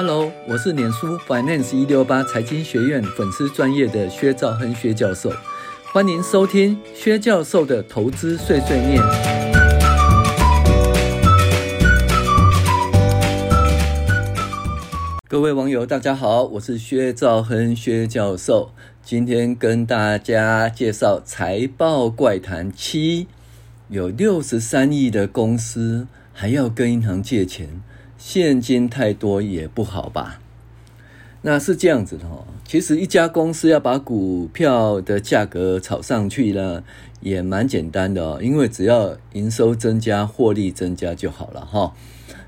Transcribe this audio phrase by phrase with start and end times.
[0.00, 5.32] Hello，我是脸书 Finance 一六八财经学院粉丝专业的薛兆亨薛教授，
[5.92, 9.02] 欢迎收听薛教授的投资碎碎念。
[15.26, 18.70] 各位网友，大家好，我是薛兆亨薛教授，
[19.02, 23.26] 今天跟大家介绍财报怪谈七，
[23.88, 27.82] 有六十三亿的公司还要跟银行借钱。
[28.18, 30.40] 现金太多也不好吧？
[31.40, 32.44] 那是这样子的哦。
[32.66, 36.82] 其实一家公司要把股票的价格炒上去呢，
[37.20, 38.40] 也蛮简单的哦。
[38.42, 41.94] 因为只要营收增加、获利增加就好了哈。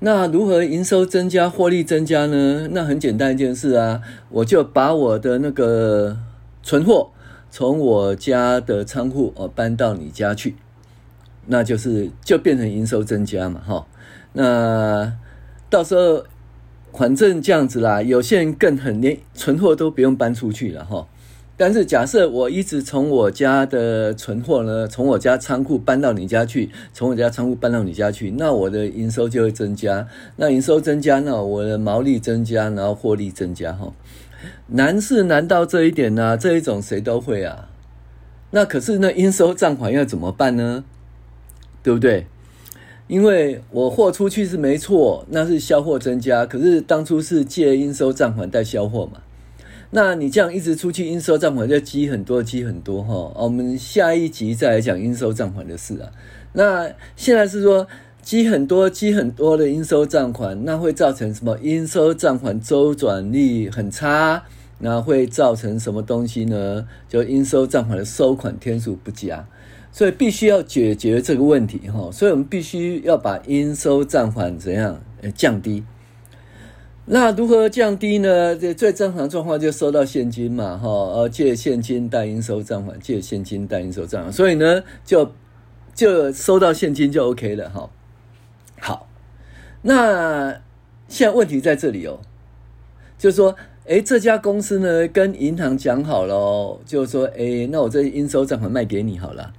[0.00, 2.68] 那如何营收增加、获利增加呢？
[2.72, 6.18] 那很简单一件事啊，我就把我的那个
[6.62, 7.10] 存货
[7.50, 10.56] 从我家的仓库哦搬到你家去，
[11.46, 13.86] 那就是就变成营收增加嘛哈。
[14.34, 15.12] 那
[15.74, 16.24] 到时候，
[16.92, 21.08] 反正这样子啦，有些人更狠，连存货都不用搬出去了哈。
[21.56, 30.06] 但是假设我一直从我家的存货呢，从我家仓库搬到你家去，从我家仓库搬到你家去，那我的营收就会增加。
[30.36, 33.92] 那营收增加，那我的毛利增加，然后获利增加哈。
[34.68, 37.68] 难是难到这一点呢、这一种谁都会啊。
[38.52, 40.84] 那可是那应收账款要怎么办呢？
[41.82, 42.28] 对不对？
[43.06, 49.20] 因为我货出去是没错，那是销货增加，可是当初是借应收账款带销货嘛，
[49.90, 53.30] 那你这样一直出去应收账款就积很多积很多哈。
[53.36, 56.10] 我们下一集再来讲应收账款的事啊。
[56.54, 57.86] 那现在是说
[58.22, 61.58] 积很多积很多的应收账款，那会造成什么？
[61.60, 64.44] 应收账款周转率很差，
[64.78, 66.88] 那会造成什么东西呢？
[67.06, 69.46] 就应收账款的收款天数不佳。
[69.92, 75.00] 所以必须要解决这个问题哈，所以我们必须要把应收账款怎样
[75.36, 75.84] 降低？
[77.06, 78.56] 那如何降低呢？
[78.56, 85.30] 这最正常状况就收到现金嘛哈，呃借现金贷应收账款，借现金贷应收账款，所以呢就
[85.94, 87.90] 就收到现金就 OK 了哈。
[88.80, 89.06] 好，
[89.82, 90.60] 那
[91.08, 92.20] 现在问题在这里哦，
[93.18, 93.54] 就是说，
[93.84, 99.52] 诶这家公司呢跟银行讲好了，就是说，诶那我这应收账款卖给你好了。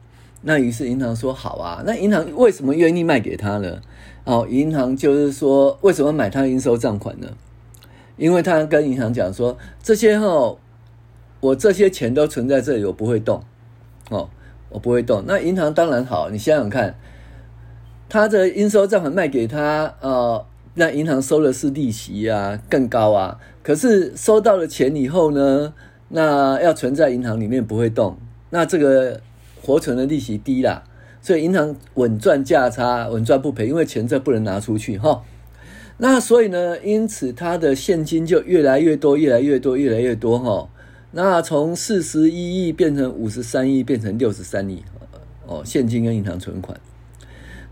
[0.47, 3.81] 那于是银行说好啊，那银行为什么愿意卖给他呢？
[4.25, 7.27] 哦，银行就是说为什么买他应收账款呢？
[8.15, 10.55] 因为他跟银行讲说，这些哈，
[11.39, 13.43] 我这些钱都存在这里，我不会动，
[14.11, 14.29] 哦，
[14.69, 15.23] 我不会动。
[15.25, 16.95] 那银行当然好，你想想看，
[18.07, 20.45] 他的应收账款卖给他，呃，
[20.75, 23.39] 那银行收的是利息啊，更高啊。
[23.63, 25.73] 可是收到了钱以后呢，
[26.09, 28.15] 那要存在银行里面不会动，
[28.51, 29.19] 那这个。
[29.65, 30.83] 活存的利息低啦，
[31.21, 35.23] 所以银行稳赚价差，稳赚不赔，因为钱这不能拿出去哈。
[35.97, 40.69] 那所以呢，因此它的现金就越来越多，越来越多，越来越多哈。
[41.11, 44.83] 那从四十一亿变成五十三亿，变成六十三亿
[45.47, 46.79] 哦，现金跟银行存款。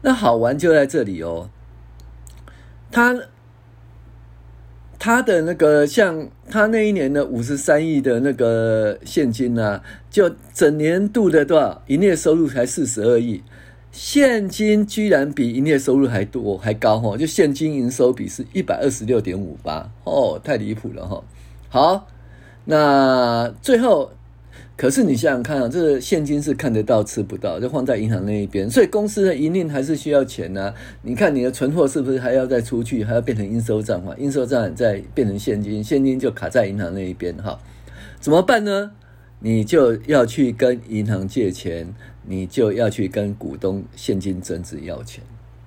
[0.01, 1.49] 那好玩就在这里哦，
[2.91, 3.15] 它。
[5.03, 13.43] 他的那个像他那一年的五十三亿的那个现金呢、就整年度的多少营业收入才四十二亿，
[13.91, 21.21] 现金居然比营业收入还多还高哈，就现金营收比是一百二十六点五八哦，太离谱了哈。
[21.67, 22.07] 好，
[22.63, 24.13] 那最后。
[24.75, 30.73] 可是你想想看啊，这个现金是看得到吃不到，就放在银行那一边，所以公司的营运还是需要钱呐、
[31.03, 37.59] 你看你的存货是不是还要再出去，还要变成应收账款，应收账款再变成现金，现金就卡在银行那一边哈。
[38.19, 38.91] 怎么办呢？
[39.39, 41.93] 你就要去跟银行借钱，
[42.25, 45.23] 你就要去跟股东现金增值要钱。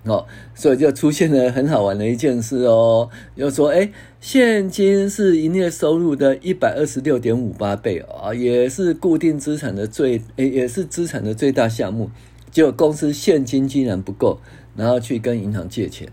[0.06, 0.24] 哦，
[0.54, 3.90] 所以就出现了很好玩的一件事哦，就说哎，
[4.20, 12.10] 现金是营业收入的一百二十六点五八倍啊，也是固定资产的最，也是资产的最大项目。
[12.50, 14.38] 结果公司现金竟然不够，
[14.76, 16.08] 然后去跟银行借钱，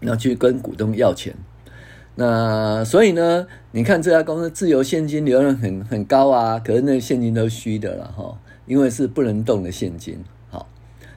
[0.00, 1.34] 然后去跟股东要钱。
[2.14, 10.24] 那所以呢，你看这家公司自由现金流量很很高啊，可是那现金都虚的了哈，因为是不能动的现金。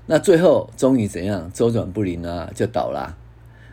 [0.08, 3.18] 那最后终于怎样周转不灵啊，就倒了啊。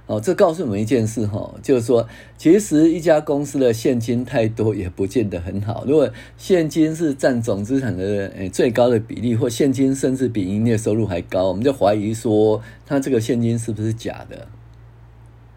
[0.07, 2.07] 哦，这告诉我们一件事哈，就是说，
[2.37, 5.85] 其实一家公司的现金太多也不见得很好。
[5.87, 14.49] 如果现金是占总资产的诶最高的比例，或现金甚至比营业收入还高，我们就怀疑说，它这个现金是不是假的？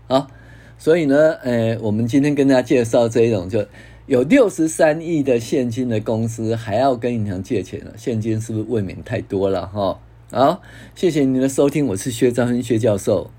[0.08, 0.28] 好，
[0.78, 3.66] 所以呢，诶，我们今天跟大家介绍这一种，就
[4.06, 10.00] 有六十三亿的现金的公司还要跟银行借钱了，现金是不是未免太多了哈？
[10.32, 10.62] 好，
[10.96, 13.30] 谢谢您的收听，我是薛兆亨薛教授。